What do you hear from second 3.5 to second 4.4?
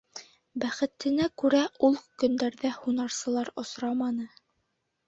осраманы.